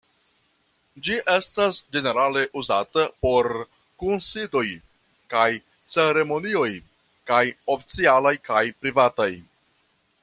[1.07, 3.49] Ĝi estas ĝenerale uzata por
[4.05, 4.65] kunsidoj
[5.35, 5.47] kaj
[5.97, 6.67] ceremonioj,
[7.33, 7.43] kaj
[7.77, 9.33] oficialaj kaj privataj.